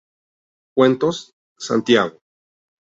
Cuentos: 0.75 1.35
Santiago. 1.59 2.17